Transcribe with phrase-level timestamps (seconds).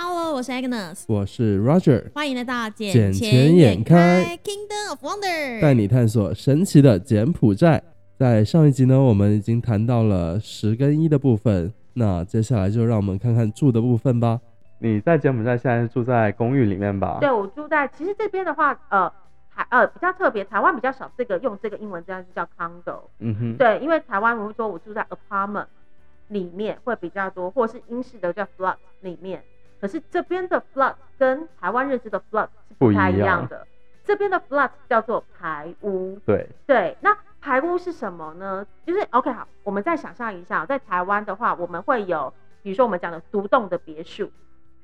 [0.00, 5.60] Hello，我是 Agnes，我是 Roger，欢迎来到捡钱钱眼开 Kingdom of Wonder。
[5.60, 7.82] 带你探索神奇的柬埔寨。
[8.16, 14.40] 在上一集呢，我们已经谈到了十跟一的部分，那接下来就让我们看看住的部分吧。
[14.78, 17.18] 你在柬埔寨现在是住在公寓里面吧？
[17.20, 19.12] 对，我住在其实这边的话，呃，
[19.52, 23.00] 台呃比较特别，台湾比较少这个用这个英文这样子叫 condo。
[23.18, 25.66] 嗯哼，对，因为台湾我会说我住在 apartment
[26.28, 29.42] 里面会比较多，或者是英式的叫 flat 里面。
[29.80, 33.66] 可是这边的 flood 跟台湾认知的 flood 是不太一样的。
[34.04, 36.18] 这边的 flood 叫做排屋。
[36.24, 38.66] 对对，那排屋是什么呢？
[38.86, 44.30] 就是 OK 好，我们再想象一下，在台湾的话，我们会有，比如说我们讲的独栋的别墅，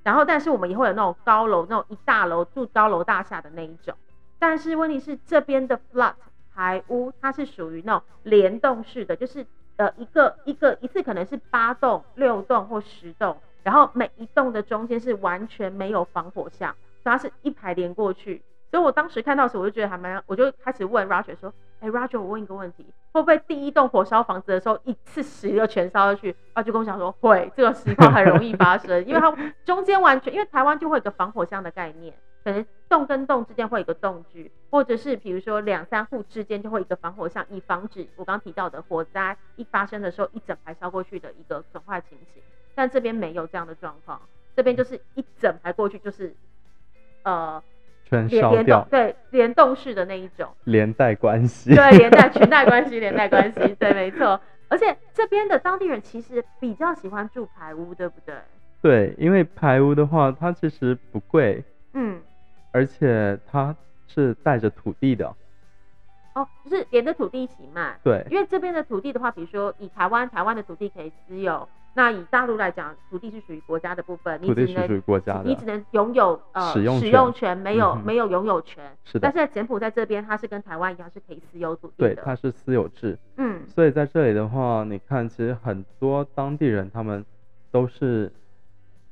[0.03, 3.95] 然后但是我们也会有那种高楼，那种一大楼住高楼大厦的那一种。
[4.39, 6.13] 但是问题是这边的 flood
[6.55, 9.47] 排屋，它是属于那种联动式的，就是
[9.77, 13.37] 呃一个一个一次可能是八栋、六栋或十栋。
[13.63, 18.43] 然后每一栋的中间是完全没有防火巷，所以它是一排连过去。
[18.71, 32.13] 所以我当时看到时，我就觉得还蛮，我就开始问 Roger 说：“哎，Roger，我问一个问题，会不会第一栋火烧房子的时候，一次十个全烧下去啊，就跟我讲说：“会，这个情况很容易发生，因为它中间完全，因为台湾就会有个防火巷的概念，
[32.45, 42.43] 可能栋跟栋之间会有一个栋距，或者是比如说两三户之间就会一个防火巷，以防止我刚刚提到的火灾一发生的时候，一整排烧过去的一个损坏情形。”
[42.77, 44.21] 但这边没有这样的状况，
[44.57, 46.35] 这边就是一整排过去就是，
[47.23, 47.63] 呃，
[48.05, 54.41] 全烧掉，对，联动式的那一种，连带关系，对，连带裙带关系，连带关系，对，没错。
[54.69, 58.35] 而且这边的当地人其实比较喜欢住排屋，对不对？
[58.83, 62.21] 对，因为排屋的话，它其实不贵，嗯，
[62.75, 63.75] 而且它
[64.09, 65.33] 是带着土地的。
[66.35, 67.97] 哦，就是连着土地一起卖。
[68.03, 71.69] 对，因为这边的土地的话，比如说以台湾，台湾的土地可以私有。
[71.97, 78.85] 那以大陆来讲，土地是属于国家的部分，土地是属于国家的，你只能拥有呃使用权，没有没有拥有权。
[79.05, 79.21] 是的。
[79.21, 82.15] 但是在柬埔寨这边，它是跟台湾一样，是可以私有土地的。
[82.17, 83.17] 对，它是私有制。
[83.37, 83.63] 嗯。
[83.69, 87.25] 所以在这里的话，你看，其实很多当地人他们
[87.71, 88.33] 都是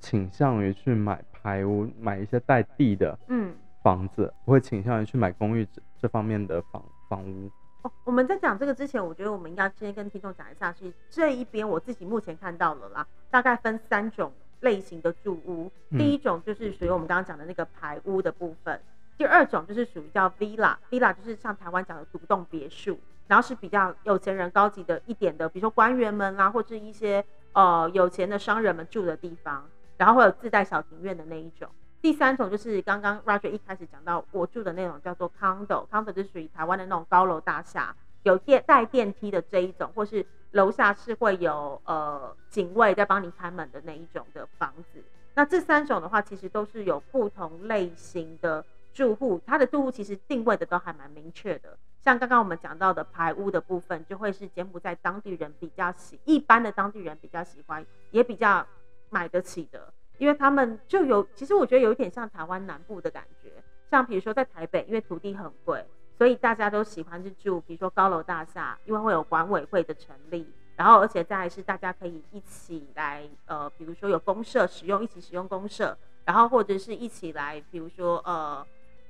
[0.01, 7.51] 倾向于去买排屋，买一些带地的嗯房子，我会倾向于去买公寓这这方面的房房屋。
[7.83, 15.69] 哦，我们在讲这个之前，我觉得我们应该先跟听众讲一下，是这一边我自己目前看到了啦，大概分三种类型的住屋。
[15.91, 18.81] 第一种就是属于我们刚刚讲的那个排屋的部分，
[19.19, 29.65] 第二种就是属于叫 villa，villa 就是像台湾讲的独栋别墅，然后是比较有钱人高级的一点的，比如说官员们啦，或者一些呃有钱的商人们住的地方，
[29.97, 31.69] 然后会有自带小庭院的那一种。
[32.01, 37.95] 第三种就是刚刚 Roger 一开始讲到我住的那种叫做 condo，condo 就属于台湾的那种高楼大厦，
[38.25, 45.03] 有电带电梯的这一种，或是楼下是会有呃警卫在帮你开门的那一种的房子。
[45.35, 51.79] 那这三种的话，其实都是有不同类型的住户，它的住户其实定位的都还蛮明确的。
[52.03, 58.67] 像刚刚我们讲到的排屋的部分，就会是柬埔寨当地人比较喜，一般的当地人比较喜欢，也比较
[59.13, 59.93] 买得起的。
[60.19, 63.51] 因为他们就有，其实我觉得有一点像台湾南部的感觉，
[63.91, 65.85] 像比如说在台北，因为土地很贵，
[66.17, 70.47] 所以大家都喜欢去住，比如说高楼大厦，因为会有管委会的成立，
[70.77, 78.65] 然后而且再是大家可以一起来，呃，比如说有公社使用，一起使用公社，然后或者是一起来，比如说呃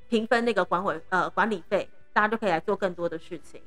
[0.09, 3.61] 平分那个管委呃管理费，大家就可以来做更多的事情。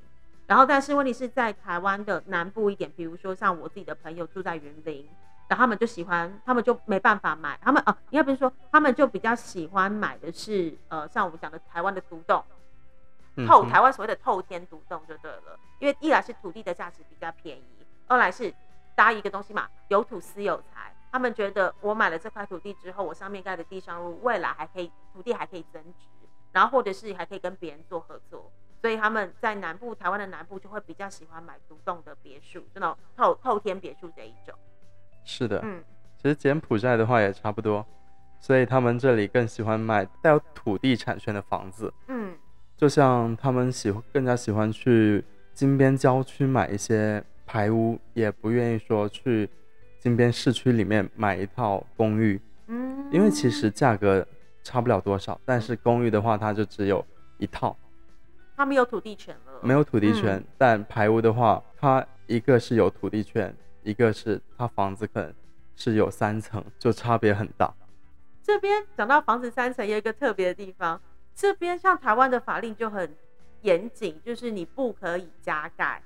[0.48, 5.08] 然后但是问题是在台湾的南部一点，比如说像我自己的朋友住在云林。
[5.48, 12.44] 然后他们就喜欢，他们就没办法买，他们啊，应该不是说，他们就比较喜欢买的是，呃，像我们讲的台湾的独栋，
[13.48, 17.64] 透台湾所谓的透天独栋就对了，因为一来是土地的价值比较便宜，
[18.08, 18.52] 二来是
[18.96, 26.08] 搭一个东西嘛，有土私有财，他们觉得我买了这块土地之后，我上面盖的地上路未来还可以，土地还可以增值，
[26.54, 28.52] 然后或者是还可以跟别人做合作，
[28.82, 34.56] 所以他们在南部台湾的南部就会比较喜欢买独栋的别墅，这种透透天别墅这一种。
[35.26, 35.84] 是的，嗯，
[36.22, 37.86] 其实柬埔寨的话也差不多，
[38.40, 42.36] 所以他们这里更喜欢买带有土地产权的房子，嗯，
[42.78, 49.50] 就像他们喜更加喜欢去金边郊区买一些排屋，也不愿意说去
[50.00, 54.26] 金边市区里面买一套公寓，嗯，因为其实价格
[54.64, 57.04] 差不了多少，但是公寓的话它就只有
[57.40, 57.76] 一套，
[58.56, 63.56] 他们有土地权了，没有土地权，但排屋的话，它一个是有土地权。
[63.86, 65.34] 一个是他房子可能
[65.76, 67.72] 是有三层，就差别很大。
[68.42, 71.00] 这边讲到房子三层，有一个特别的地方，
[71.36, 73.16] 这边像台湾的法令就很
[73.62, 76.02] 严谨，就是你不可以加盖，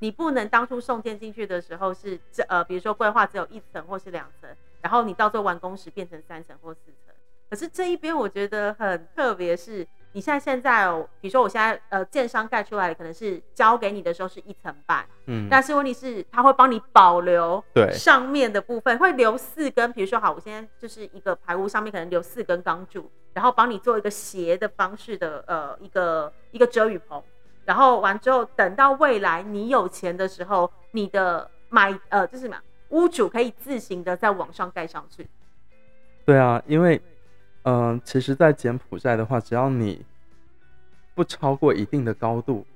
[0.00, 4.50] 你不能当初送建进去的时候是这呃，比如说规划只有一层或是两层，
[4.80, 7.14] 然后你到最后完工时变成三层或四层。
[7.48, 17.92] 可是这一边我觉得很特别，是你现在现在哦，比如说我现在呃建商盖出来可能是交给你的时候是一层半，嗯，但是问题是他会帮你保留对。
[17.92, 27.22] 上面的部分，会留四根，比如说好，我现在就是一个排屋上面可能留四根钢柱，然后帮你做一个斜的方式的呃一个一个遮雨棚，
[27.64, 32.56] 然后完之后等到未来你有钱的时候，你的买呃就是什么？
[32.88, 35.24] 屋主可以自行的再往上盖上去。
[36.24, 37.00] 对啊，因为
[37.64, 40.04] 嗯、其实，在柬埔寨的话，只要你
[41.14, 42.66] 不超过一定的高度，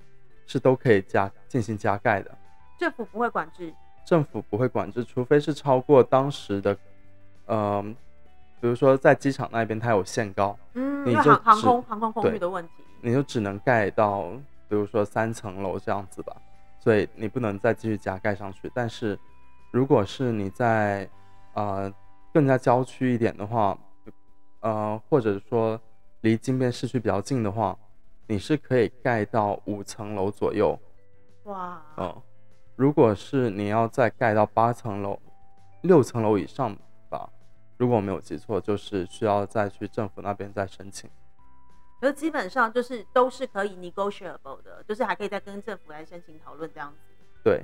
[0.46, 2.30] 是都可以加进行加盖的。
[2.78, 3.72] 政府不会管制，
[4.06, 6.76] 政府不会管制，除非是超过当时的，
[7.46, 7.94] 嗯、
[8.60, 12.84] 比如说在机场那边它有限高，嗯，因为你就航航空航空空域的问题。
[13.00, 14.30] 你就只能盖到，
[14.68, 16.36] 比如说三层楼这样子吧，
[16.80, 18.70] 所以你不能再继续加盖上去。
[18.74, 19.18] 但是，
[19.70, 21.08] 如果是你在
[21.54, 21.92] 呃
[22.32, 23.78] 更加郊区一点的话，
[24.64, 25.78] 呃，或者说
[26.22, 27.78] 离金边市区比较近的话，
[28.26, 30.78] 你是可以盖到五层楼左右。
[31.42, 32.22] 哇，嗯，
[32.74, 35.20] 如果是你要再盖到八层楼、
[35.82, 36.74] 六层楼以上
[37.10, 37.28] 吧，
[37.76, 41.10] 如果我没有记错，就是需要再去政府那边再申请。
[42.00, 46.98] 可是基本上就是都是可以 negotiable 的，就是还可以再跟政府来申请讨论这样子。
[47.42, 47.62] 对，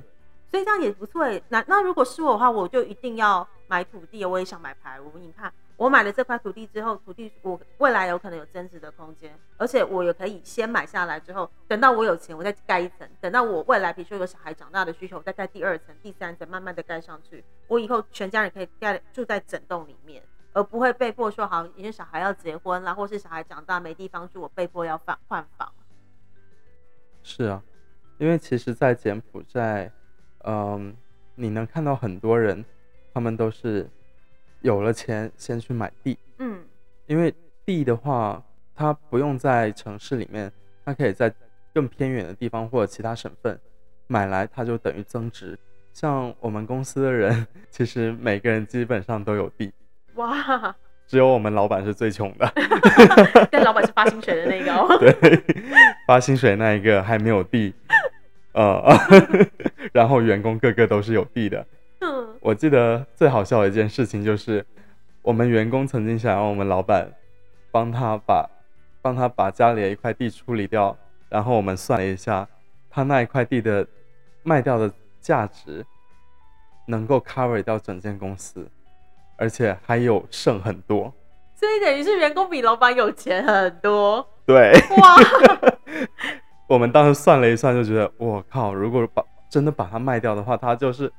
[0.51, 1.25] 所以这样也不错。
[1.49, 5.17] 那那如果是我的话，我就一定要买土地，我也想买排屋。
[5.17, 13.09] 你看，我买了这块土地之后，土地我未来有可能有增值的空间，而且我也可以先买下来之后，等到我有钱，我再盖一层。
[13.19, 17.43] 等到我未来比如说有小孩长大的需求，我再盖第二层、第三层，慢慢的盖上去。
[17.67, 20.21] 我以后全家人可以盖住在整栋里面。
[20.53, 25.71] 而不会被迫说好，因为小孩要结婚啦，或是小孩长大没地方住，我被迫要换换房。
[27.23, 27.63] 是啊，
[28.17, 29.89] 因为其实，在柬埔寨，
[30.45, 30.95] 嗯，
[31.35, 32.63] 你能看到很多人，
[33.13, 33.89] 他们都是
[34.61, 36.63] 有了钱先去买地，嗯，
[37.07, 37.33] 因为
[37.65, 38.43] 地的话，
[38.75, 40.51] 它不用在城市里面，
[40.85, 41.33] 它可以在
[41.73, 43.59] 更偏远的地方或者其他省份
[44.07, 45.57] 买来，它就等于增值。
[45.93, 49.71] 像我们公司的人， 其实每个人基本上都有地，
[50.15, 52.51] 哇，只有我们老板是最穷的。
[53.51, 54.97] 但老板是发薪水的那个哦。
[54.97, 55.43] 对，
[56.07, 57.73] 发薪水那一个还没有地，
[58.53, 58.83] 呃，
[59.93, 61.65] 然后员工个个都是有地的。
[61.99, 64.65] 嗯，我记得最好笑的一件事情就是，
[65.21, 67.11] 我们员工曾经想让我们老板
[67.71, 68.49] 帮他把
[69.01, 70.97] 帮他把家里的一块地处理掉，
[71.29, 72.47] 然后我们算了一下，
[72.89, 73.87] 他那一块地的
[74.43, 75.85] 卖掉的价值
[76.87, 78.67] 能够 cover 掉整间公司，
[79.37, 81.13] 而且还有剩很多。
[81.55, 84.27] 所以等于是员工比老板有钱很多。
[84.47, 85.15] 对，哇，
[86.71, 91.11] 我们当时算了一算，就觉得我靠，如果把真的把它卖掉的话，他就是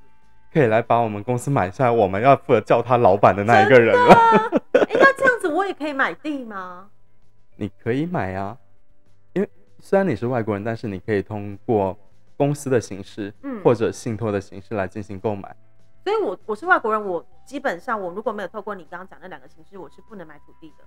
[0.50, 4.14] 可以来把我们公司买下来，我们要负责叫他老板的那一个人了。
[4.72, 6.88] 哎、那这样子我也可以买地吗？
[7.56, 8.56] 你可以买啊，
[9.34, 11.94] 因为虽然你是外国人，但是你可以通过
[12.38, 15.54] 公司的形式，嗯或者信托的形式来进行购买。
[16.02, 20.84] 所以我我是外国人，我基本上我如果没有透过你刚刚讲那两个形式，我是不能买土地的。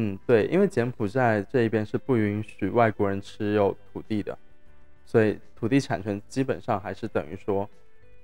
[0.00, 4.38] 嗯，对，因为柬埔寨这一边是不允许外国人持有土地的，
[5.04, 7.68] 所以土地产权基本上还是等于说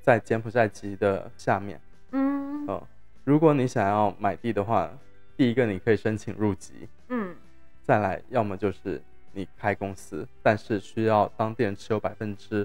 [0.00, 1.80] 在柬埔寨籍的下面。
[2.12, 2.80] 嗯嗯，
[3.24, 4.88] 如果你想要买地的话，
[5.36, 7.34] 第一个你可以申请入籍，嗯，
[7.82, 12.64] 再来要么就是你开公司，但是需要当地人持有百分之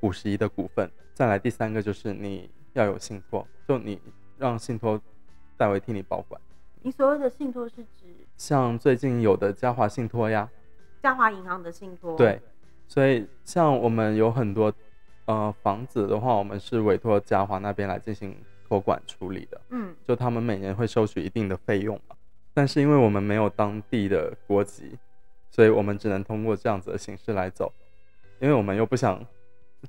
[0.00, 4.00] 五十一的股份，再来第三个就是你要有信托，就你
[4.38, 4.98] 让信托
[5.58, 6.40] 代为替你保管，
[6.80, 10.48] 你所谓的信托是指像最近有的嘉华信托呀，
[11.02, 12.16] 嘉华银行的信托？
[12.16, 12.40] 对，
[12.86, 14.72] 所以像我们有很多
[15.24, 18.36] 呃房子的话，我们是委托嘉华那边来进行
[18.68, 19.60] 托管处理的。
[19.70, 22.16] 嗯就他们每年会收取一定的费用嘛。
[22.52, 24.98] 但是因为我们没有当地的国籍，
[25.50, 27.72] 所以我们只能通过这样子的形式来走，
[28.40, 29.24] 因为我们又不想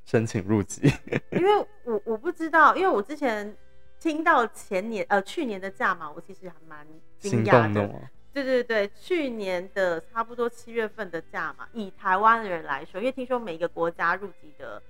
[0.06, 0.92] 申请入籍。
[1.32, 3.56] 因为我我不知道，因为我之前
[4.00, 6.86] 听到前年呃去年的价码，我其实还蛮
[7.20, 8.10] 惊讶的。
[8.44, 14.82] 对对对，去年的差不多七月份的价嘛，以台湾人来说，因为听说每个国家入籍的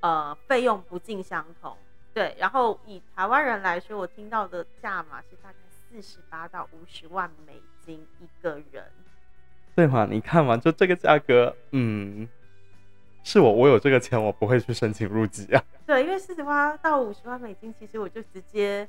[0.00, 1.76] 呃费用不尽相同，
[2.12, 8.84] 对，然后以台湾人来说，我听到的价码是大概四十八到五十万美金一个人。
[9.76, 10.06] 对嘛？
[10.10, 12.26] 你看嘛，就这个价格，嗯，
[13.22, 15.62] 是我我有这个钱，我不会去申请入籍啊。
[15.86, 18.88] 对，因为四十八到五十万美金，其实我就直接，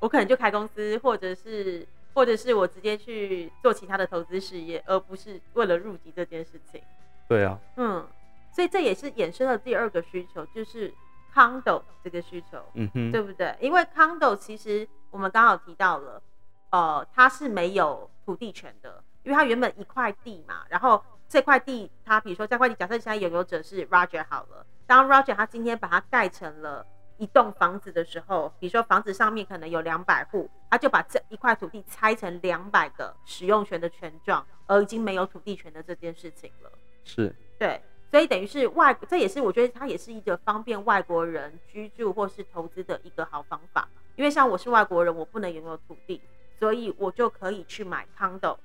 [0.00, 6.80] 我可能就开公司，或者是或者是我直接去做其他的投资事业，而不是为了入籍这件事情。
[7.28, 8.06] 对啊，嗯，
[8.52, 10.92] 所以这也是衍生了第二个需求，就是
[11.34, 13.56] condo 这个需求，嗯哼，对不对？
[13.60, 16.22] 因为 condo 其实我们刚好提到了，
[16.70, 26.86] 呃，它是没有土地权的，因为它原本一块地嘛，然后这块地，它比如说这块地，假设现在拥有者是 Roger 好了，当 Roger 他今天把它盖成了
[27.18, 36.70] 一栋房子的时候，比如说房子上面可能有两百户，他就把这一块土地拆成两百个使用权的权状，而已经没有土地权的这件事情了。
[37.04, 37.80] 是，对，
[38.10, 43.88] 所以等于是外，这也是我觉得它也是一个方便外国人居住或是投资的一个好方法。
[44.16, 46.20] 因为像我是外国人，我不能拥有土地，
[46.58, 48.56] 所以我就可以去买 condo。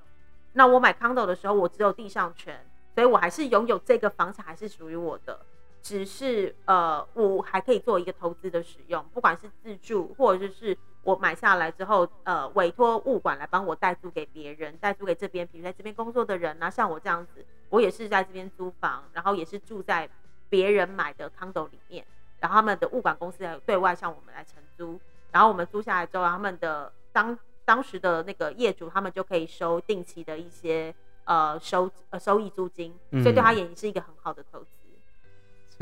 [0.53, 2.65] 那我买 condo 的时候，我只有地上权，
[2.95, 5.39] 所以我还是拥有这个房产，还是属于我的。
[5.81, 20.09] 只是呃，我还可以做一个投资的使用，不管是自住或者是我买下来之后，呃，委托物管来帮我代租给别人，代租给这边，比如在这边工作的人啊，像我这样子，我也是在这边租房，然后也是住在
[20.49, 22.05] 别人买的 condo 里面，
[22.39, 24.99] 然后他们的物管公司对外向我们来承租，
[25.31, 30.93] 然后我们租下来之后，他们的当当时的那个业主，他们就可以收定期的一些
[31.23, 34.67] 呃收呃收益租金，所以对他也是一个很好的投资。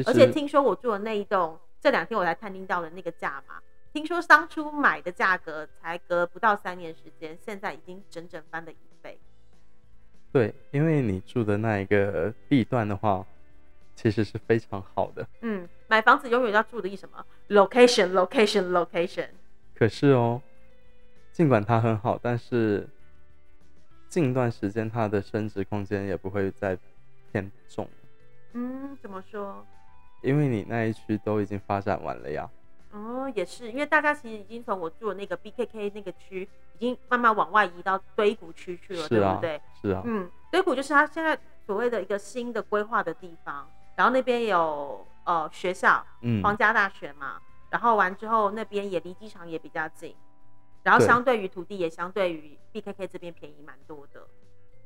[0.05, 3.59] 而且听说我住的那一栋，这两天我才探听到的那个价嘛，
[3.93, 9.19] 听说当初买的价格才隔不到三年时间，现在已经整整翻了一倍。
[10.31, 13.25] 对，因为你住的那一个地段的话，
[13.95, 15.25] 其实是非常好的。
[15.41, 19.29] 嗯，买房子永远要注意什么？location，location，location。
[19.73, 20.41] 可是哦，
[21.31, 22.87] 尽管它很好，但是
[24.09, 26.77] 近段时间它的升值空间也不会再
[27.31, 27.89] 偏重。
[28.53, 29.65] 嗯，怎么说？
[30.21, 32.49] 因为你那一区都已经发展完了呀。
[32.91, 39.61] 哦，也是，因为大家其实已经从我住的那个 BKK 那个区，已经慢慢往外移到堆谷区去了，对不对？
[39.81, 40.01] 是啊。
[40.05, 50.15] 嗯，堆谷就是它现在所谓的一个新的规划的地方，然后那边有呃学校，嗯，皇家大学嘛，然后完之后那边也离机场也比较近，
[50.81, 54.25] 然后相对于土地也相对于 BKK 这边便宜蛮多的。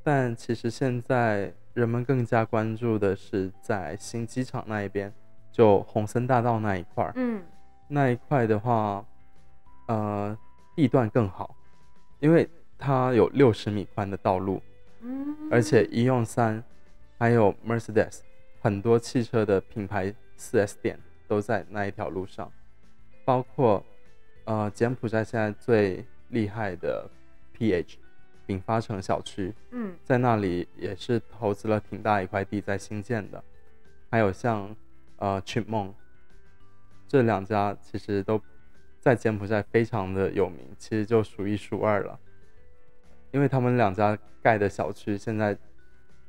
[0.03, 5.13] 但其实现在人们更加关注的是在新机场那一边。
[5.53, 7.43] 就红森大道那一块儿，嗯，
[7.89, 9.05] 那一块的话，
[9.85, 10.37] 呃，
[10.77, 11.53] 地段更好，
[12.21, 12.47] 因为
[12.79, 14.61] 它有六十米宽的道路，
[15.01, 16.63] 嗯，而且一用三，
[17.19, 18.19] 还有 Mercedes
[18.61, 22.49] 很多汽车的品牌 4S 店都在那一条路上，
[23.25, 23.83] 包括
[24.45, 27.09] 呃柬埔寨现在最厉害的
[27.57, 27.97] PH
[28.51, 33.43] 丙发城小区，嗯，在那里也是投资了挺大一块地在新建的，
[34.09, 34.75] 还有像。
[35.23, 35.93] 呃，群梦
[37.07, 38.41] 这两家其实都
[38.99, 42.19] 在柬埔寨非常的有名，其实就数一数二了。
[43.29, 45.55] 因为他们两家盖的小区现在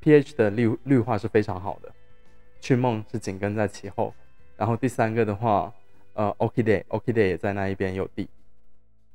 [0.02, 1.90] pH 的绿绿化是非常好的，
[2.60, 4.14] 群梦是紧跟在其后。
[4.58, 5.72] 然后第三个的话，
[6.12, 8.28] 呃，Okday，Okday 也在那一边有地，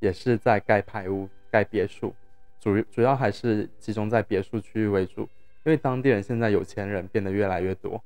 [0.00, 2.12] 也是在盖排屋、盖别墅，
[2.60, 5.22] 主主要还是集中在别墅区域为主。
[5.64, 8.02] 因为当地人现在有钱人变得越来越多，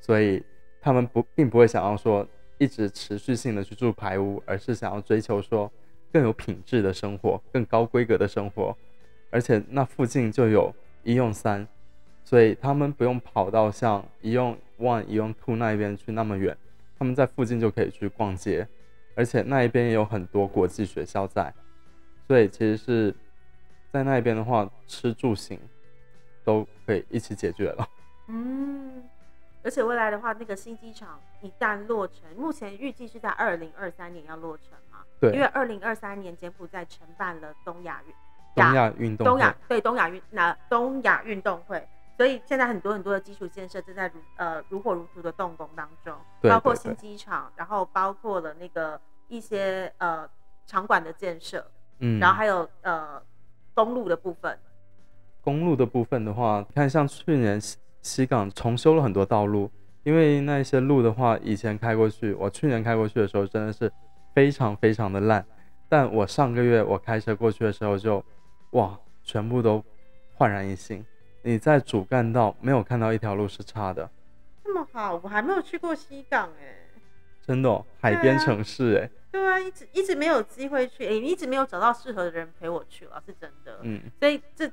[0.00, 0.42] 所以。
[0.80, 2.26] 他们不并不会想要说
[2.56, 5.70] 一直持续性的去住排屋，而是想要追求说
[6.12, 8.74] 更有品质的生活，更高规格的生活。
[9.28, 11.66] 而且那附近就有一用三，
[12.24, 16.56] 所以他们不用跑到像一用 one、一用 two 那一边去那么远，
[16.96, 18.66] 他们在附近就可以去逛街，
[19.16, 21.52] 而且那一边也有很多国际学校在，
[22.28, 23.14] 所以其实是
[23.90, 25.60] 在那一边的话，吃住行
[26.44, 27.88] 都可以一起解决了。
[28.28, 29.04] 嗯。
[29.64, 35.00] 而且未来的话，那个新机场一旦落成，目前预计是在二零二三年要落成嘛？
[35.20, 35.32] 对。
[35.32, 38.14] 因为二零二三年柬埔寨承办了东亚运
[38.54, 50.28] 东亚运动东亚对东亚运那东亚运动会，所以现在很多很多的基础建设正在如呃如火如荼的动工当中，包括新机场，然后包括了那个一些呃
[50.66, 53.20] 场馆的建设，嗯，然后还有呃
[53.84, 54.58] 公路的部分。
[55.42, 57.60] 公路的部分的话，你看像去年。
[58.00, 59.70] 西港重修了很多道路，
[60.04, 63.92] 因为那些路的话，以前开过去，我去年开过去的时候真的是
[64.32, 65.44] 非常非常的烂。
[65.88, 68.24] 但我上个月我开车过去的时候，就
[68.70, 69.84] 哇，全部都
[70.34, 71.04] 焕然一新。
[71.42, 74.08] 你在主干道没有看到一条路是差的，
[74.64, 76.78] 这么好，我还没有去过西港哎，
[77.44, 84.70] 真的，海边城市哎，对啊，一直一直没有机会去，哎，一直没有找到适合的人陪我去了，是真的，嗯，所以这。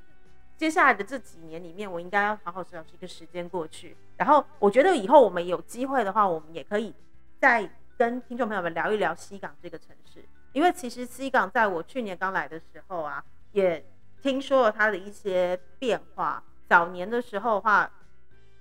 [0.58, 3.98] 接下来的这几年里面，我应该要好好享受一个时间过去。
[4.16, 6.96] 然后，我觉得以后我们有机会的话，我们也可以
[7.42, 10.24] 再跟听众朋友们聊一聊西港这个城市。
[10.54, 13.22] 因为其实西港在我去年刚来的时候啊，
[13.52, 13.86] 也
[14.22, 16.42] 听说了它的一些变化。
[16.70, 17.92] 早年的时候的话，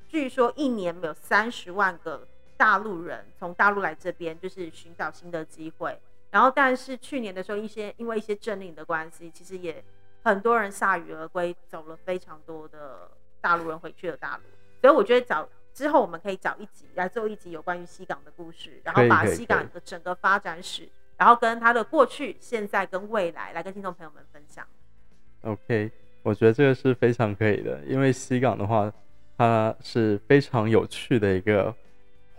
[0.08, 5.98] 据说一年有三十万个大陆人从大陆来这边，就是寻找新的机会。
[6.30, 9.82] 然后，但是去年的时候，一些因为一些政令的关系，其实也
[10.22, 13.08] 很多人铩羽而归，走了非常多的
[13.40, 14.42] 大陆人回去了大陆。
[14.80, 24.66] 所以我觉得找之后我们可以找一集来做一集有关于西港的故事，然后把西港的整个发展史，然后跟它的过去、现在跟未来来跟听众朋友们分享。
[25.42, 25.90] OK，
[26.22, 28.92] 我觉得这个是非常可以的，因为西港的话，
[29.38, 31.74] 它是非常有趣的一个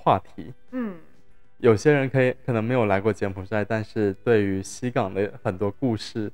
[0.05, 0.53] 话题。
[0.69, 1.00] 嗯，
[1.57, 6.31] 有些人可以可能没有来过柬埔寨，但是对于西港的很多故事，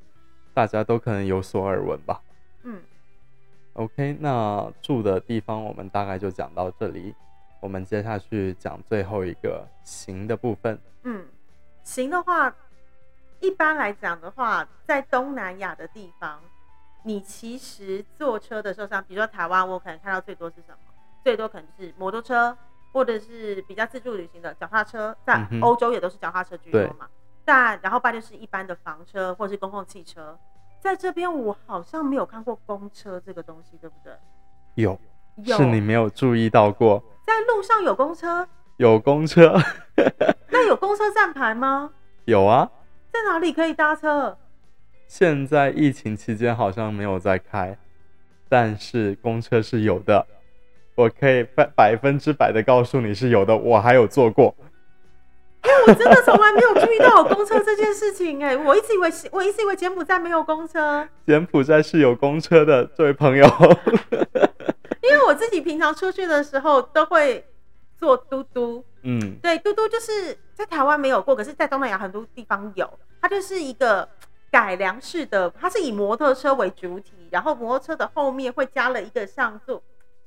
[0.53, 2.21] 大家都可能有所耳闻吧。
[2.63, 2.81] 嗯
[3.73, 7.15] ，OK，那住的地方我们大概就讲到这里，
[7.61, 10.77] 我们接下去讲最后一个行的部分。
[11.03, 11.25] 嗯，
[11.81, 12.53] 行的话，
[13.39, 16.41] 一般来讲的话，在东南亚的地方，
[17.05, 20.77] 你其实坐车的时候，像比如说台湾，我可能看到最多是什么？
[21.23, 22.57] 最多可能是摩托车，
[22.91, 27.07] 或者是比较自助旅行的脚踏车，在欧洲也都是脚踏车居多嘛。
[27.43, 30.37] 但然后不然就是一般的房车或者是公共汽车，
[30.79, 34.13] 在这边我好像没有看过公车这个东西，对不对？
[34.75, 34.99] 有，
[35.37, 39.57] 有是你没有注意到过，在路上有公车，有公车，
[40.49, 41.91] 那有公车站牌吗？
[42.25, 42.69] 有啊。
[43.11, 44.37] 在哪里可以搭车？
[45.07, 47.77] 现在疫情期间好像没有在开，
[48.47, 50.25] 但是公车是有的，
[50.95, 54.55] 我可以百百分之百的告诉你是有的，我还有做过。
[55.87, 63.47] 我真的从来没有注意到有公车这件事情哎、我一直以为我一直以为柬埔寨没有公车，柬埔寨是有公车的，这位朋友。
[65.01, 67.43] 因为我自己平常出去的时候都会
[67.97, 72.87] 坐嘟嘟，嗯，对，嘟嘟就是在台湾没有过，可是在东南亚很多地方有，
[73.19, 74.07] 它就是一个
[74.51, 79.81] 改良式的，它是以摩托车为主体，然后摩托车的后面会加了一个像坐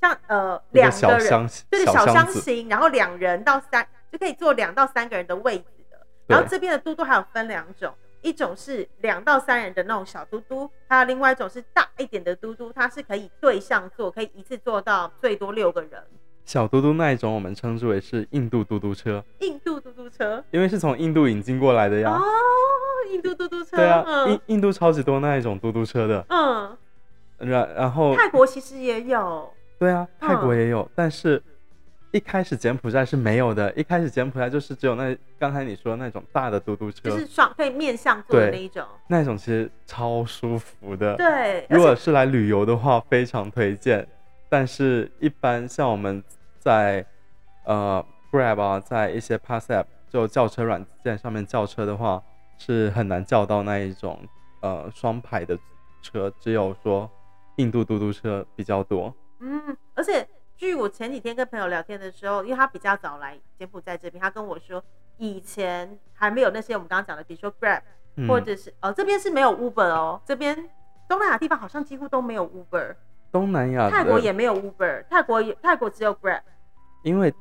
[0.04, 5.96] 像呃两个人，对小箱型，然后两人到三就可以坐两到三个人的位置的。
[6.26, 16.02] 然后这边的嘟嘟还有分两种，一种是两到三人的那种小嘟嘟，还有另外一种是大一点的嘟嘟，它是可以对向坐，可以一次坐到最多六个人。
[16.44, 22.10] 小嘟嘟那一种，我们称之为是印度嘟嘟车，印度嘟嘟车因为是从印度引进过来的呀。
[22.10, 22.20] 哦，
[23.10, 26.76] 印度嘟嘟车，对啊，印嗯印度超级多那一种嘟嘟车的，嗯，
[27.38, 31.42] 然然后泰国其实也有，对啊，泰国嗯也有，但是
[32.12, 38.86] 一开始柬埔寨是没有的，一开始柬埔寨就是只有那刚才你说的那种大的嘟嘟车，就是双可以面向坐的对那一种。
[39.08, 41.16] 那种其实超舒服的。
[41.16, 44.06] 对，如果是来旅游的话，非常推荐。
[44.48, 46.22] 但是，一般像我们
[46.60, 47.04] 在
[47.64, 52.22] 呃 Grab 啊，在一些 Pass App 就叫车软件上面叫车的话，
[52.56, 54.20] 是很难叫到那一种
[54.60, 55.58] 呃双排的
[56.00, 57.10] 车，只有说
[57.56, 59.12] 印度嘟嘟车比较多。
[59.44, 60.26] 嗯，而且
[60.56, 64.82] 据我前几天跟朋友聊天的时候，因为他比较早来柬埔寨这边，他跟我说，
[65.18, 67.82] 以前还没有那些我们刚刚讲的，比如说 Grab，、
[68.16, 70.70] 嗯、或者是哦这边是没有 Uber 哦，这边
[71.06, 72.94] 东南亚地方好像几乎都没有 Uber，
[73.30, 76.40] 东南亚泰国也没有 Uber，泰国也泰国只有 Grab。
[77.02, 77.34] 因为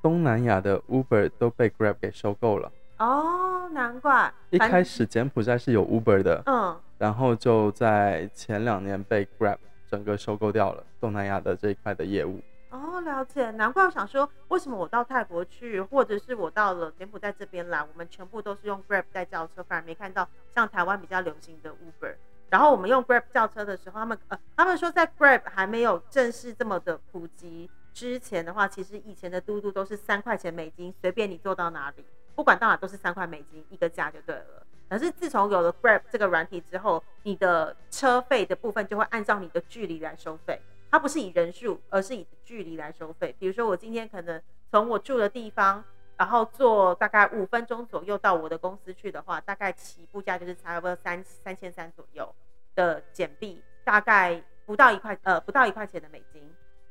[0.00, 2.70] 东南亚的 Uber 都被 Grab 给收购了。
[2.98, 4.32] 哦，难怪。
[4.50, 9.56] 一开始柬埔寨是有 Uber 的，嗯，然后就在前两年被 Grab
[9.90, 12.40] 整个收购掉了东南亚的这一块的业务。
[12.70, 22.14] 哦，了解，难怪我想说，为什么我到泰国去，或者是我到了柬埔寨这边来，我们全部都是用 Grab 在叫车，反而没看到像台湾比较流行的 Uber。
[22.50, 34.66] 然后我们用 Grab 叫车的时候，他们呃，他们说在 Grab 还没有正式这么的普及之前的话，其实以前的嘟嘟都是三块钱美金，随便你坐到哪里，不管到哪都是三块美金一个价就对了。
[34.88, 40.60] 可是自从有了 Grab 这个软体之后，你的车费的部分就会按照你的距离来收费。
[40.90, 43.36] 它不是以人数，而是以距离来收费。
[43.38, 45.84] 比如说，我今天可能从我住的地方，
[46.16, 52.34] 然后坐大概五分钟左右到我的公司去的话，大概起步价就是差不多三三千三左右
[52.74, 56.42] 的减币，大概不到一块呃不到一块钱的美金。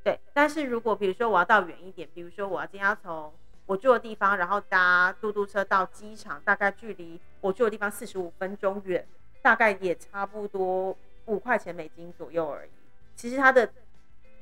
[0.03, 3.33] 对，但是如果比如说我要到远一点，比如说我要今天要从
[3.67, 9.06] 我住的地方，然后搭嘟嘟车到机场，大概距离我住的地方四十五分钟远，
[9.43, 12.69] 大概也差不多五块钱美金左右而已。
[13.13, 13.69] 其实它的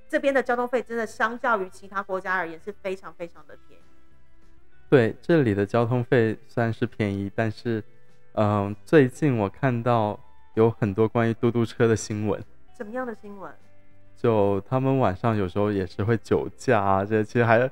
[0.07, 3.83] 这边的交通费真的相较于其他国家而言是非常非常的便宜。
[4.87, 7.83] 对，这里的交通费虽然是便宜，但是，
[8.33, 10.19] 嗯、最近我看到
[10.53, 12.39] 有很多关于嘟嘟车的新闻，
[12.77, 13.51] 什么样的新闻？
[14.15, 17.69] 就他们晚上有时候也是会酒驾啊，这其实还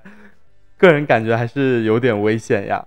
[0.83, 2.85] 个人感觉还是有点危险呀。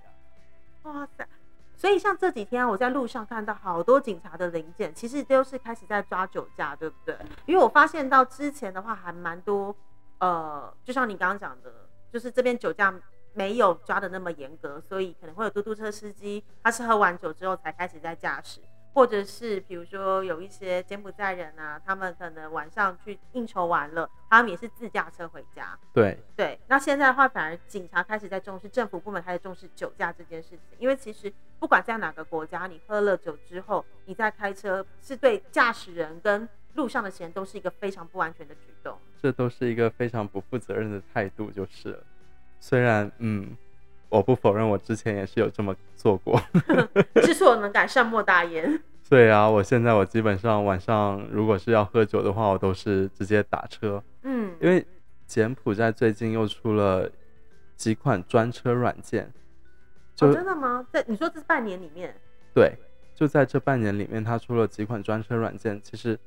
[0.83, 1.27] 哇塞！
[1.75, 7.17] 所以像这几天我在路上看到好多警察的零件，其实都是开始在抓酒驾，对不对？
[7.47, 9.75] 因为我发现到之前的话还蛮多，
[10.19, 11.73] 呃，就像你刚刚讲的，
[12.13, 12.93] 就是这边酒驾
[13.33, 18.59] 没有抓的那么严格，所以可能会有嘟嘟车司机，他是喝完酒之后才开始在驾驶。
[18.97, 25.77] 或者是比如说有一些柬埔寨人啊，他们可能晚上去应酬完了，他们也是自驾车回家。
[25.93, 38.97] 对对，那现在的话，反而警察开始在重视，政府部门开始重视酒驾这件事情，因为其实不管在哪个国家，你喝了酒之后，你在开车是对驾驶人跟路上的行人都是一个非常不安全的举动。
[39.21, 41.99] 这都是一个非常不负责任的态度，就是了。
[42.59, 43.55] 虽然嗯，
[44.09, 46.41] 我不否认我之前也是有这么做过，
[47.21, 48.81] 知错能改，善莫大焉。
[49.09, 54.03] 对啊，我现在我基本上晚上如果是要喝酒的话，我都是直接打车。
[54.23, 54.85] 嗯，因为
[55.25, 57.09] 柬埔寨最近又出了
[57.75, 59.31] 几款专车软件。
[60.19, 60.85] 哦，真的吗？
[60.91, 62.13] 在你说这半年里面？
[62.53, 62.75] 对，
[63.15, 65.81] 就在这半年里面，它出了几款专车软件。
[65.81, 66.19] 其实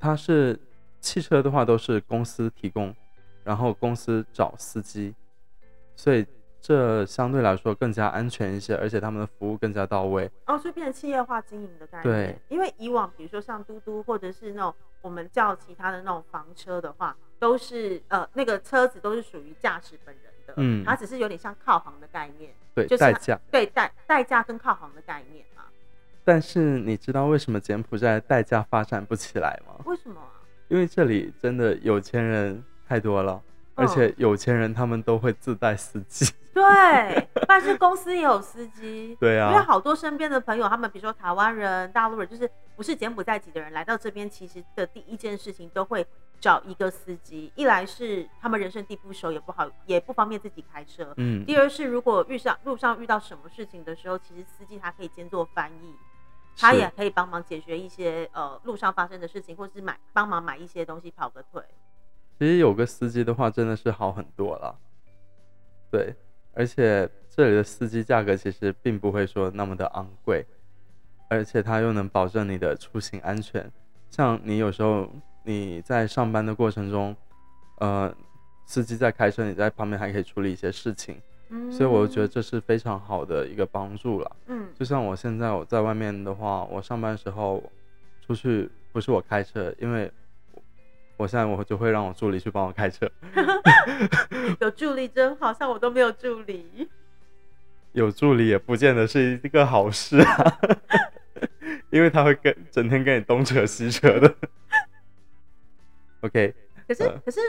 [0.00, 0.58] 它是
[1.00, 2.92] 汽车的话都是公司提供，
[3.44, 5.14] 然后公司找司机，
[5.94, 6.26] 所以。
[6.60, 10.30] 这相对来说更加安全一些，而且他们的服务更加到位。
[10.46, 12.02] 哦，就变成企业化经营的概念。
[12.02, 25.62] 对，因为以往比如说像嘟嘟或者是那种我们叫其他的那种房车的话，都是呃那个车子都是属于驾驶本人的，嗯，它只是有点像靠行的概念，对，就是代驾，对代代驾跟靠行的概念嘛。
[26.24, 29.82] 但是你知道为什么柬埔寨代驾发展不起来吗？
[29.86, 30.42] 为什么啊？
[30.68, 33.40] 因为这里真的有钱人太多了。
[33.80, 46.04] 而且有钱人他们都会自带司机，对，但是公司也有司机，对啊，因为好多身边的朋友，他们比如说台湾人、大陆人，就是不是柬埔寨籍的人来到这边，其实的第一件事情都会
[46.40, 55.94] 找一个司机，一来是他们人生地不熟，也不好，也不方便自己开车，嗯，第二是如果遇上路上遇到什么事情的时候，其实司机他可以兼做翻译，
[56.56, 61.62] 他也可以帮忙解决一些呃路上发生的事情，或是买帮忙买一些东西跑个腿。
[62.36, 64.76] 其实有个司机的话，真的是好很多了。
[65.90, 66.14] 对，
[66.54, 70.44] 而且这里的司机价格其实并不会说那么的昂贵，
[71.28, 73.70] 而且他又能保证你的出行安全。
[74.10, 75.08] 像你有时候
[75.44, 77.14] 你在上班的过程中，
[77.78, 78.14] 呃，
[78.66, 81.20] 司机在开车，你在旁边还可以处理一些事情。
[81.50, 84.36] 嗯，所以我觉得这是非常好的一个帮助了。
[84.46, 87.62] 嗯，就像我现在我在外面的话，我上班时候
[88.26, 90.10] 出去不是我开车，因为。
[91.18, 93.10] 我现在我就会让我助理去帮我开车，
[94.60, 96.88] 有助理真好，像我都没有助理。
[97.92, 100.58] 有助理也不见得是一个好事啊，
[101.90, 104.32] 因为他会跟整天跟你东扯西扯的。
[106.20, 106.54] OK，
[106.86, 107.40] 可 是可是，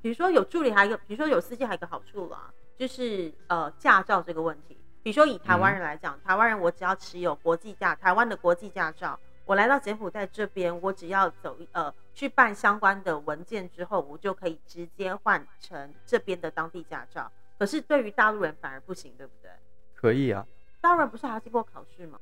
[0.00, 4.78] 比如说有助理，还有一个，比如说有司机，还有一个好处啦，就是呃驾照这个问题。
[5.02, 9.18] 比如说以台湾人来讲，台湾人我只要持有国际驾，台湾的国际驾照。
[9.48, 17.32] 我来到柬埔寨这边，我只要走呃去办相关的文件之后，我就可以直接换成这边的当地驾照。
[17.58, 19.50] 可是对于大陆人反而不行，对不对？
[19.94, 20.46] 可以啊，
[20.82, 22.20] 大陆人不是还要经过考试吗？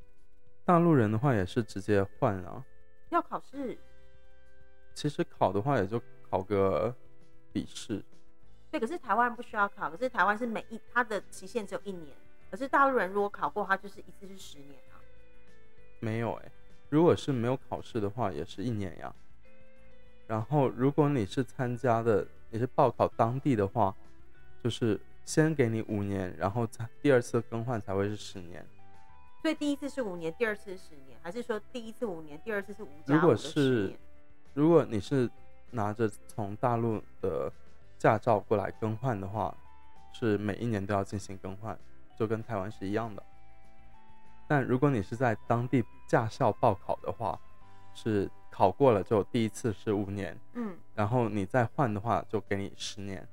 [0.63, 2.63] 大陆人的话也是直接换啊，
[3.09, 3.77] 要考试。
[4.93, 6.95] 其实考的话也就考个
[7.51, 8.01] 笔试。
[8.71, 12.15] 对，可是台湾不需要考，可是台湾是每一它的期限只有一年，
[12.49, 14.95] 可是大陆人如果考过，他就是一次是十年啊。
[15.99, 16.51] 没有哎。
[16.89, 19.13] 如果是没有考试的话，也是一年呀。
[20.27, 23.95] 然后，如果你是参加的，你是报考当地的话，
[24.63, 28.65] 就是先给你五年，然后才第二次更换才会是十年。
[29.41, 33.93] 所以第一次是五年，第二次是十年，还是说第一次五年，第二次是五如果是，
[34.53, 35.29] 如果你是
[35.71, 37.51] 拿着从大陆的
[37.97, 39.55] 驾照过来更换的话，
[40.13, 41.77] 是每一年都要进行更换，
[42.17, 43.23] 就跟台湾是一样的。
[44.47, 47.39] 但如果你是在当地驾校报考的话，
[47.93, 53.27] 是考过了就第一次是五年，嗯，然后你再换的话就给你十年。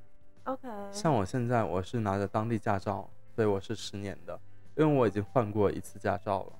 [0.45, 0.69] OK。
[0.91, 4.39] 像我现在我是拿着当地驾照，所以我是十年的，
[4.77, 6.53] 因为我已经换过一次驾照了。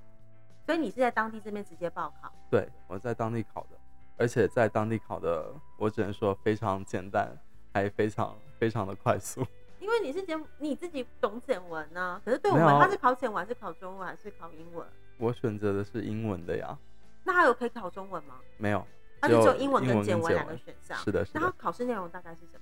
[0.67, 2.33] 所以你是在当地这边直接报考？
[2.51, 3.79] 对，我在当地考的，
[4.17, 7.37] 而且在当地考的，我只能说非常简单，
[7.73, 9.45] 还非常非常的快速。
[9.85, 14.87] 因为你是简，你自己懂简文呢，可是对我们，他是考简文还，是考中文还是考英文？
[15.19, 16.75] 我选择的是英文的呀。
[17.23, 18.37] 那还有可以考中文吗？
[18.57, 18.87] 没有，
[19.21, 20.97] 他就只有英文跟简文两个选项。
[20.97, 21.41] 是的，是的。
[21.41, 22.61] 那考试内容大概是什么？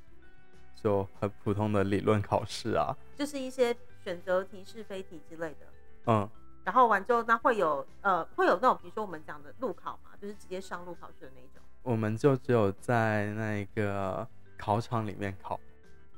[0.75, 5.67] 就很普通的理论考试啊，就是一些选择题、是非题之类的。
[6.07, 6.29] 嗯。
[6.65, 11.63] 然后完之后，那会有呃，会有那种比如说我们讲的路考嘛，就是直接上路考试的那种。
[11.85, 14.27] 我们就只有在那个
[14.59, 15.61] 考场里面考。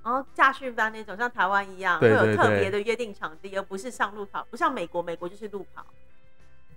[0.05, 5.85] 然后驾训班那种像台湾一样，会有特别的约定场地，而不是上路考，不像美国，美国就是路考。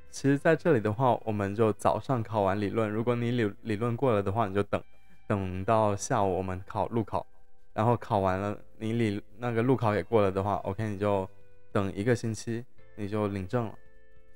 [0.09, 4.81] 其实，在这里的话，我们就早上考完理论，如果你理理论过了的话，你就等
[5.27, 7.27] 等到下午我们考路考，
[7.73, 11.29] 然后考完了，你理那个路考也过了的话，OK，你就
[11.73, 13.75] 等一个星期，你就领证了。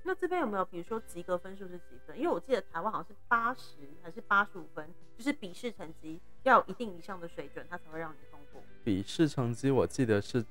[0.03, 2.17] 那这边有没有，比如说及格分数是几分？
[2.17, 4.85] 因为我记得台湾好像是八十还是八十五分，
[5.17, 8.30] 就是笔试成绩要有一定以上的水准，它才会让你。
[8.83, 10.43] 笔试成绩我记得是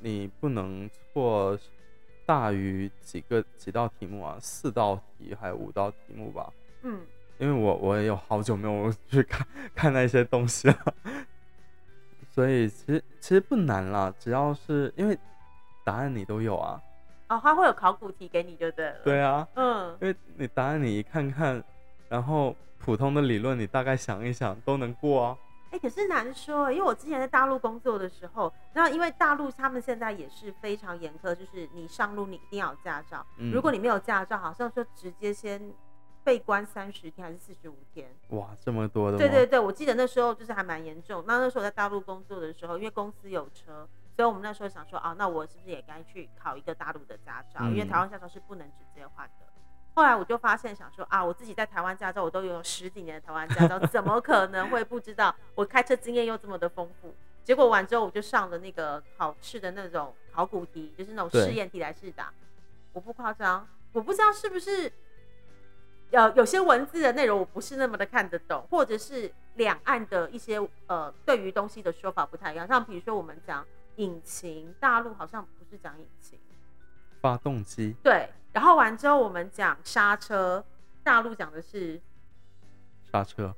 [0.00, 1.58] 你不能错
[2.26, 6.52] 大于几个几道题目啊，四道题还有五道题目吧？
[6.82, 7.00] 嗯，
[7.38, 10.94] 因为我我也有好久没有去看看那些东西了，
[12.30, 15.18] 所以其实其实不难啦，只要是因为
[15.84, 16.80] 答案你都有啊。
[17.28, 18.96] 哦，他会有考古题给你就对了。
[19.04, 21.62] 对啊，嗯，因为你答案你一看看，
[22.08, 25.38] 然后普通的理论你大概想一想都能过啊。
[25.70, 35.72] 哎、可是难说，因为我之前在大陆工作的时候，那因为大陆他们现在也是非常严苛，就是你上路你一定要有驾照，嗯如果你没有驾照，好像说直接先
[36.24, 38.08] 被关三十天还是四十五天。
[38.30, 39.18] 哇，这么多的？
[39.18, 41.24] 对对对，我记得那时候就是还蛮严重。
[41.26, 47.64] 那那时候我在大陆工作的时候，因为公司有车，所以我们那时候想说，啊，那我是不是也该去考一个大陆的驾照？
[47.66, 49.46] 因为嗯台湾驾照是不能直接换的。
[49.98, 55.34] 后来我就发现，想说啊，我自己在台湾驾照我都拥有十几年的台湾驾照，怎么可能会不知道？
[55.56, 57.12] 我开车经验又这么的丰富。
[57.42, 62.32] 结果完之后，我就上了那个考试的那种考古题，就是那种试验题来试答。
[62.92, 64.92] 我不夸张，我不知道是不是
[66.12, 72.64] 呃有些文字的内容我不是那么的看得懂，或者是两岸的一些呃对于东西的说法不太一样。
[72.68, 76.38] 像比如说我们讲引擎，大陆好像不是讲引擎，
[77.20, 78.28] 发动机对。
[78.52, 80.64] 然后完之后我们讲刹车，
[81.02, 82.00] 大陆讲的是
[83.12, 83.54] 刹车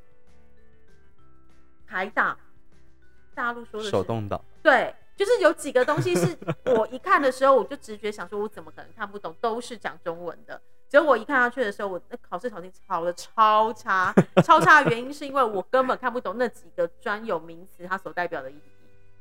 [1.86, 2.38] 排档，
[3.34, 6.36] 大陆说的是手动挡，对，就是有几个东西是
[6.76, 9.34] 我一看的时候，我就直觉想说，我怎么可能看不懂？
[9.40, 10.60] 都是讲中文的。
[10.88, 14.12] 结果我一看下去的时候，我那考试考题考的超差，
[14.44, 18.62] 超差的原因是因为我根本看不懂那几个专有名词它所代表的意义，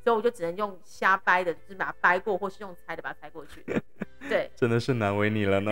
[0.04, 3.64] 所以我就只能用瞎掰的，就是把它掰过，或是用猜的把它猜过去。
[4.28, 5.72] 对， 真的是难为你了呢。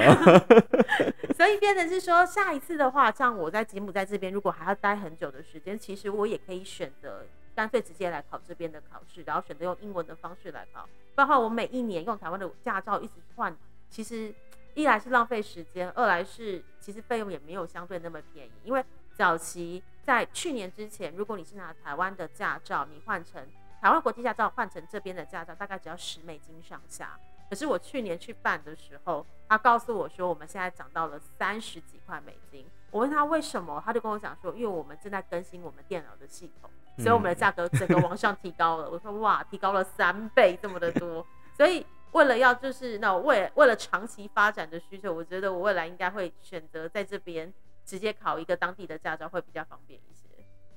[1.36, 10.88] 所以变成是说，下一次的话，像我在吉姆在这边，如果还要待很久的时间，其实我也可以选择干脆直接来考这边的考试，然后选择用英文的方式来考。
[11.14, 13.56] 不然的话，我每一年用台湾的驾照一直换，
[13.90, 14.34] 其实
[14.74, 18.52] 一来是浪费时间，二来是其实费用也没有相对那么便宜。
[18.64, 18.84] 因为
[19.14, 23.46] 早期在去年之前，如果你是拿台湾的驾照，你换成
[23.80, 27.16] 台湾国际驾照换成这边的驾照，大概只要十美金上下。
[27.50, 32.66] 可是我去年去办的时候，他告诉我说我们现在涨到了三十几块美金。
[32.92, 38.90] 我问他为什么，他就跟我讲说，因为我们正在更新我们电脑的系统，所以我们的价格整个往上提高了。
[38.90, 41.26] 我说哇，提高了三倍这么的多。
[41.54, 47.54] 所以为了要就是那为为了长期发展的需求，我觉得我未来应该会选择在这边
[47.86, 50.28] 直接考一个当地的驾照会比较方便一些。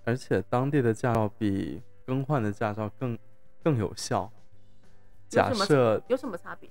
[0.04, 3.16] 而且当地的驾照比更换的驾照更
[3.62, 4.30] 更有效。
[5.30, 6.68] 假有什么设有什么差别？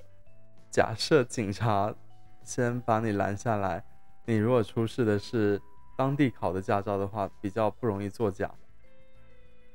[0.69, 1.95] 假设警察
[2.43, 3.83] 先把你拦下来，
[4.25, 5.59] 你如果出示的是
[5.97, 8.51] 当地考的驾照的话，比较不容易作假。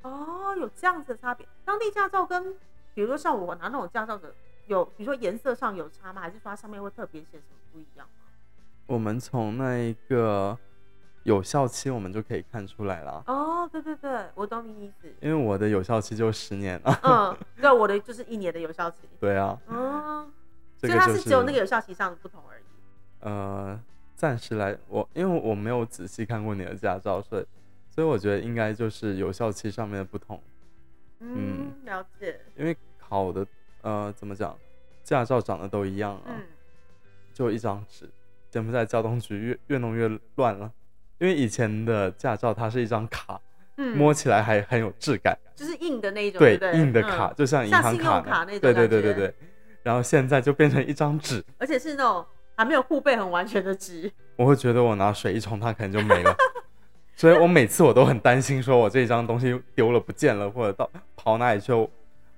[0.02, 1.48] 哦，有这样子的差别。
[1.64, 2.54] 当地驾照跟
[2.94, 4.34] 比如说像我拿那种驾照的，
[4.66, 6.20] 有比如说颜色上有差吗？
[6.20, 8.26] 还是说它上面会特别写什么不一样吗？
[8.86, 10.58] 我们从那一个
[11.24, 13.22] 有效期，我们就可以看出来了。
[13.26, 15.12] 哦，对对对，我懂你意思。
[15.20, 17.00] 因为我的有效期就十年了。
[17.02, 19.08] 嗯，对，我的就是一年的有效期。
[19.18, 20.28] 对啊，哦，
[20.78, 22.62] 这个就是所以它只有那个有效期上的不同而已。
[23.20, 23.80] 呃，
[24.14, 27.46] 暂时来我因为我没有仔细看过你的驾照，所以
[27.90, 30.40] 所以我觉得应该就是有效期上面的不同。
[31.20, 32.38] 嗯，了解。
[32.54, 33.46] 因为考的
[33.80, 34.54] 呃怎么讲，
[35.02, 36.42] 驾照长得都一样啊，嗯，
[37.32, 38.10] 就一张纸。
[38.50, 40.06] 柬埔寨交通局越越弄越
[40.36, 40.70] 乱了，
[41.18, 43.40] 因为以前的驾照它是一张卡，
[43.76, 49.34] 嗯摸起来还很有质感，就是硬的那一种，对硬的嗯卡，就像银行卡卡那种对对对对对。
[49.82, 52.24] 然后现在就变成一张纸，而且是那种
[52.56, 54.10] 还没有护背很完全的纸。
[54.36, 56.34] 我会觉得我拿水一冲，它可能就没了。
[57.16, 61.72] 所以我每次我都很担心，说我这张东西丢了不见了，或者到跑哪里去，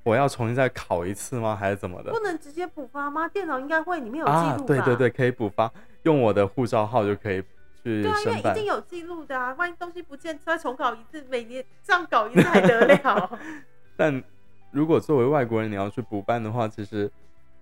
[0.02, 1.56] 我要重新再考一次吗？
[1.58, 2.18] 还是怎么的不？
[2.20, 3.26] 能直接补发吗？
[3.28, 7.42] 电脑应该会，里面有记啊录吧？，对对对，可以补发，用我的护照号就可以
[7.86, 8.64] 去对啊，因为一定。
[8.66, 13.40] 有记录的啊，万一东西不见，再重搞一次，每年这样搞一次还得了？
[13.96, 14.22] 但
[14.72, 17.08] 如果作为外国人你要去补办的话，其实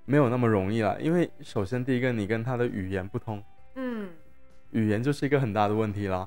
[0.07, 0.97] 没有那么容易啦。
[0.99, 3.43] 因为首先第一个，你跟他的语言不通，
[3.75, 4.09] 嗯，
[4.71, 6.27] 语言就是一个很大的问题啦。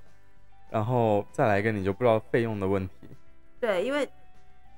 [0.69, 2.93] 然后再来一个，你就不知道费用的问题。
[3.60, 4.07] 对，因为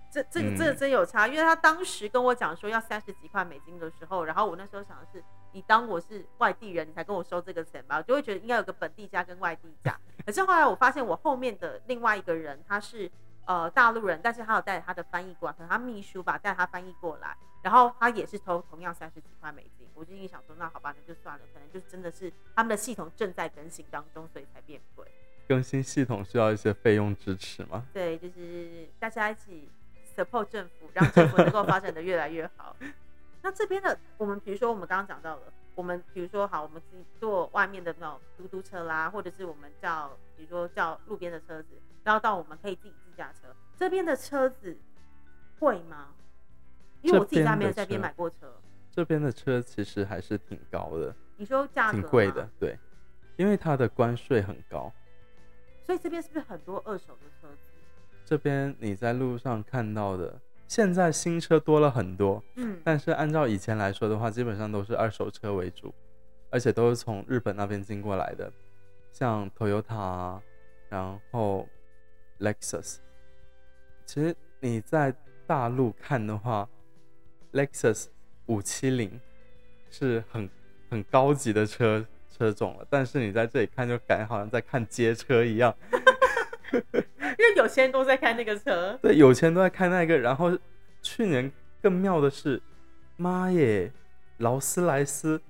[0.10, 10.00] 这这个嗯这个真有差，因为他当时跟我讲说要三十几块美金的时候，然后我那时候想的是，你当我是外地人，你才跟我收这个钱吧，我就会觉得应该有个本地价跟外地价。
[10.26, 13.10] 可是后来我发现我后面的另外一个人，他是
[13.46, 19.88] 呃大陆人，但是他有带着他的翻译过来，可能他秘书吧带他翻译过来，然后他也是投同样三十几块美金。
[19.96, 25.06] 我就心想说，那好吧，那就算了，可能就真的是他们的系统正在更新当中，所以才变贵。
[25.48, 27.86] 更新系统需要一些费用支持吗？
[27.92, 29.68] 对，就是大家一起
[30.16, 32.76] support 政府，让政府能够发展的越来越好。
[33.42, 41.70] 那这边的我们，比如说我们刚刚讲到了，我们比如说好，我们自己坐外面的那种嘟嘟车啦，或者是我们叫，比如说叫路边的车子，
[42.04, 44.78] 然后到我们可以自己自驾车，这边的车子
[45.58, 46.10] 贵吗？
[47.02, 48.54] 因为我自己家没有在边买过车。
[48.92, 51.16] 这边的车其实还是挺高的。
[51.38, 52.78] 你说价格挺贵的，对，
[53.38, 54.92] 因为它的关税很高。
[55.86, 57.62] 所以这边是不是很多二手的车子？
[58.26, 60.38] 这边你在路上看到的，
[60.70, 65.94] 现在新车多了很多，嗯，但是按照以前来说的话，基本上都是二手车为主，
[66.52, 68.50] 而且都是从日本那边进过来的，
[69.12, 70.40] 像 Toyota，
[70.88, 71.68] 然后
[72.40, 72.98] Lexus。
[74.06, 75.14] 其实你在
[75.46, 76.70] 大陆看的话
[77.52, 78.06] ，Lexus
[78.46, 79.20] 五七零
[79.90, 80.50] 是很
[80.90, 82.06] 很高级的车。
[82.32, 85.76] 车种了，但是你在这里看就感觉好像在看街车一样，
[87.40, 89.00] 因为有钱人都在开那个车。
[89.02, 90.18] 对，有钱人都在开那个。
[90.18, 90.52] 然后
[91.02, 91.50] 去年
[91.82, 92.62] 更妙的是，
[93.16, 93.94] 妈耶，
[94.40, 95.42] 劳斯莱斯，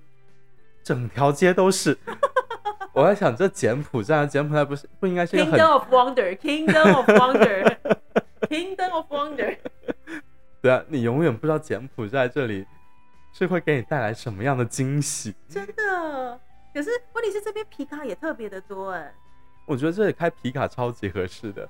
[0.83, 1.97] 整条街都是。
[2.93, 9.57] 我在想，这柬埔寨，柬埔寨不是不应该是 Kingdom of Wonder，Kingdom of Wonder，Kingdom of Wonder。
[10.61, 12.67] 对啊，你永远不知道柬埔寨这里
[13.33, 15.33] 是会给你带来什么样的惊喜。
[15.47, 16.39] 真的。
[16.71, 19.11] 可是问题是这边皮卡也特别的多哎，
[19.65, 21.67] 我觉得这里开皮卡超级合适的，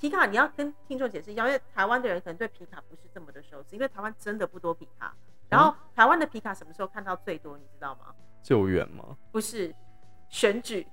[0.00, 5.14] 皮卡你要跟听众解释一下，因为台湾的人可能对皮卡不是这么的熟悉，因为台湾真的不多皮卡。
[5.50, 8.14] 然后台湾的皮卡什么时候看到最多，你知道吗？
[8.42, 9.16] 救援吗？
[9.30, 9.74] 不是，
[10.30, 10.86] 选举。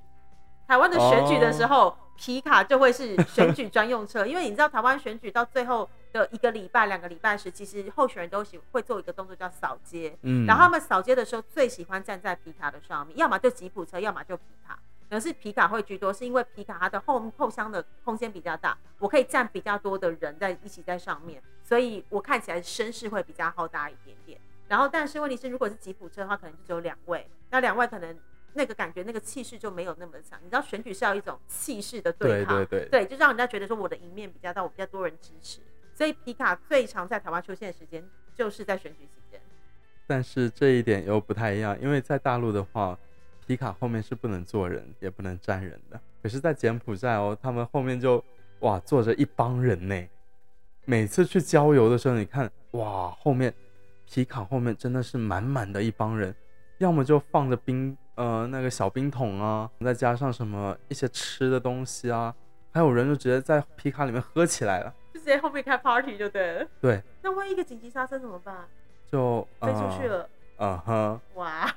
[0.67, 14.78] 台湾的选举的时候，皮卡就会是选举专用车， 因为你知道台湾选举到最后的一个礼拜、两个礼拜时，其实候选人都喜会做一个动作叫扫街，嗯，然后他们扫街的时候最喜欢站在皮卡的上面，要么就吉普车，要么就皮卡，
[15.10, 24.39] 可能是皮卡会居多，是因为皮卡它的后后箱的空间比较大，我可以站比较多的人在一起在上面，所以我看起来声势会比较浩大一点点。
[24.67, 28.17] 然后但是问题是，如果是吉普车的话，可能就只有两位，那两位可能。
[28.54, 30.39] 那个感觉，那个气势就没有那么强。
[30.41, 35.60] 你知道选举是要一种气势的对抗，对对对，对，就让人家觉得说我的赢面比较大，我比较多人支持。
[35.93, 39.39] 所以皮卡最常在台湾出现的时间就是在选举期间。
[40.08, 42.98] 但是这一点又不太一样，因为在大陆的话，
[43.48, 46.00] 皮卡后面是不能坐人，也不能站人的。
[46.22, 48.22] 可是，在柬埔寨哦，他们后面就
[48.60, 50.08] 哇坐着一帮人呢。
[50.84, 53.54] 每次去郊游的时候，你看哇，后面
[54.06, 56.36] 皮卡后面真的是满满的一帮人，
[56.80, 57.98] 要么就放着冰。
[58.16, 62.34] 呃，那个小冰桶啊，再加上什么一些吃的东西啊，
[62.72, 66.68] 还有人就直接在皮卡里面喝起来了，就直接后面开 party 就对了。
[66.82, 67.00] 对。
[67.22, 68.68] 那万一一个紧急刹车怎么办？
[69.06, 70.28] 就飞出去了。
[70.58, 71.22] 嗯哼。
[71.36, 71.67] 哇，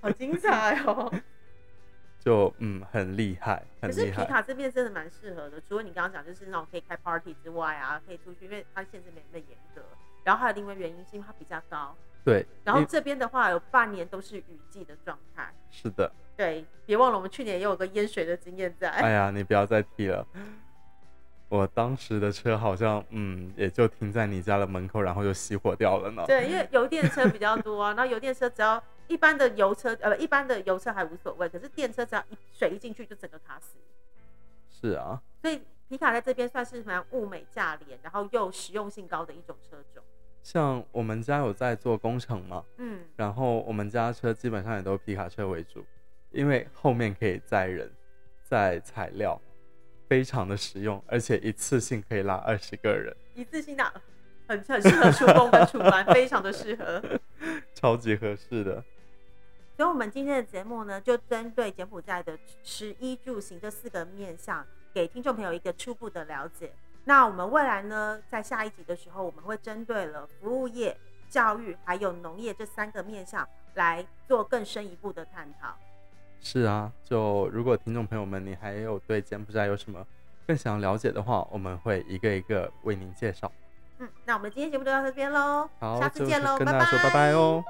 [0.00, 1.12] 好精彩哦！
[2.18, 4.10] 就嗯，很厉害，很厉害。
[4.10, 9.82] 可是皮卡这边真的蛮适合的，除了你刚刚讲就是那种可以开 party 之外啊，可以出去，因为它限制没那么严格。
[10.22, 11.96] 然后还有另外原因是因为它比较高。
[12.24, 15.52] 对，然后这边的话有半年都是雨季的状态。
[15.70, 16.12] 是的。
[16.36, 18.88] 对，别忘了我们去年也有个淹水的经验在。
[18.90, 20.24] 哎呀，你不要再提了。
[21.52, 26.24] 我当时的车好像，嗯，也就停在你家的门口，然后就熄火掉了呢。
[26.26, 33.76] 对，因为油电车比较多啊，然后油电车只要一般的油车，呃，一般的油车还无所谓，可是电车只要一水一进去就整个卡死。
[34.70, 35.20] 是啊。
[35.42, 35.60] 所以
[35.90, 40.02] 皮卡在这边算是蛮物美价廉，然后又实用性高的一种车种。
[40.42, 45.84] 像我们家有在做工程嘛，嗯，然后我们家车基本上也都皮卡车为主，
[46.30, 47.92] 因为后面可以载人、
[48.42, 49.38] 载材料，
[50.12, 53.82] 非常的实用，而且一次性可以拉二十个人，一次性的
[54.46, 57.02] 很很适合出工跟出班，非常的适合，
[57.72, 58.84] 超级合适的。
[59.74, 66.70] 所以，我们今天的节目呢，就针对柬埔寨的食衣住行这四个面向，给听众朋友一个初步的了解。
[67.04, 70.94] 那我们未来呢，在下一集的时候，我们会针对了服务业、
[71.30, 75.74] 教育还有农业这三个面向来做更深一步的探讨。
[76.42, 80.04] 是啊，就如果听众朋友们你还有对柬埔寨有什么
[80.46, 83.50] 更想了解的话，我们会一个一个为您介绍。
[83.98, 87.62] 嗯，那我们今天节目就到这边喽，好，下次见喽，跟大家说拜拜哦。